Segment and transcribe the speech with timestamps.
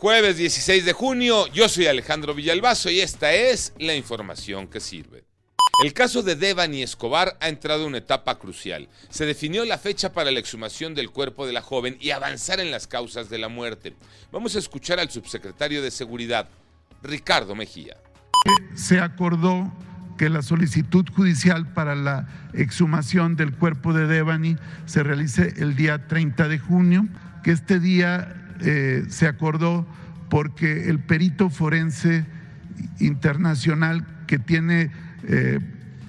[0.00, 5.24] Jueves 16 de junio, yo soy Alejandro Villalbazo y esta es la información que sirve.
[5.82, 8.88] El caso de Devani Escobar ha entrado en una etapa crucial.
[9.10, 12.70] Se definió la fecha para la exhumación del cuerpo de la joven y avanzar en
[12.70, 13.96] las causas de la muerte.
[14.30, 16.48] Vamos a escuchar al subsecretario de Seguridad,
[17.02, 17.96] Ricardo Mejía.
[18.76, 19.72] Se acordó
[20.16, 24.54] que la solicitud judicial para la exhumación del cuerpo de Devani
[24.86, 27.08] se realice el día 30 de junio,
[27.42, 29.86] que este día eh, se acordó
[30.28, 32.26] porque el perito forense
[33.00, 34.90] internacional que tiene
[35.24, 35.58] eh,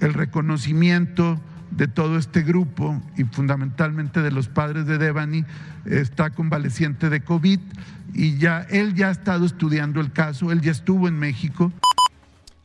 [0.00, 5.44] el reconocimiento de todo este grupo y fundamentalmente de los padres de Devani
[5.84, 7.60] está convaleciente de COVID
[8.14, 11.72] y ya él ya ha estado estudiando el caso, él ya estuvo en México.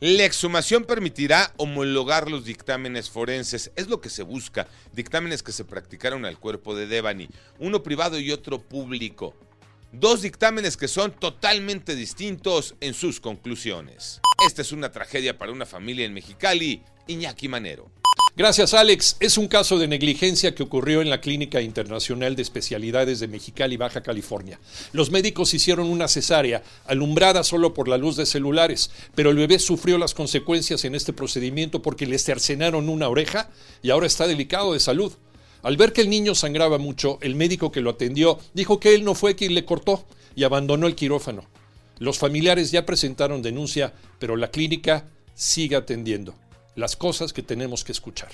[0.00, 5.64] La exhumación permitirá homologar los dictámenes forenses, es lo que se busca, dictámenes que se
[5.64, 9.34] practicaron al cuerpo de Devani, uno privado y otro público.
[10.00, 14.20] Dos dictámenes que son totalmente distintos en sus conclusiones.
[14.44, 17.92] Esta es una tragedia para una familia en Mexicali, Iñaki Manero.
[18.36, 19.16] Gracias, Alex.
[19.20, 23.76] Es un caso de negligencia que ocurrió en la Clínica Internacional de Especialidades de Mexicali,
[23.76, 24.58] Baja California.
[24.92, 29.60] Los médicos hicieron una cesárea, alumbrada solo por la luz de celulares, pero el bebé
[29.60, 33.48] sufrió las consecuencias en este procedimiento porque le cercenaron una oreja
[33.80, 35.12] y ahora está delicado de salud.
[35.64, 39.02] Al ver que el niño sangraba mucho, el médico que lo atendió dijo que él
[39.02, 40.04] no fue quien le cortó
[40.36, 41.46] y abandonó el quirófano.
[41.98, 46.34] Los familiares ya presentaron denuncia, pero la clínica sigue atendiendo
[46.76, 48.30] las cosas que tenemos que escuchar.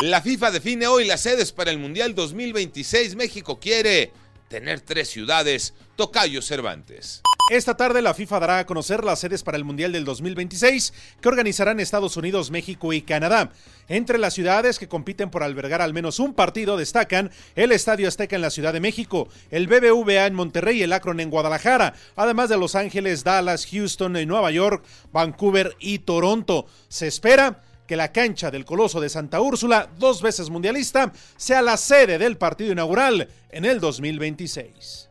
[0.00, 3.16] La FIFA define hoy las sedes para el Mundial 2026.
[3.16, 4.10] México quiere
[4.48, 5.74] tener tres ciudades.
[5.94, 7.20] Tocayo Cervantes.
[7.50, 11.28] Esta tarde la FIFA dará a conocer las sedes para el Mundial del 2026 que
[11.28, 13.50] organizarán Estados Unidos, México y Canadá.
[13.86, 18.34] Entre las ciudades que compiten por albergar al menos un partido destacan el Estadio Azteca
[18.34, 22.48] en la Ciudad de México, el BBVA en Monterrey y el Akron en Guadalajara, además
[22.48, 26.64] de Los Ángeles, Dallas, Houston, en Nueva York, Vancouver y Toronto.
[26.88, 31.76] Se espera que la cancha del Coloso de Santa Úrsula, dos veces mundialista, sea la
[31.76, 35.10] sede del partido inaugural en el 2026.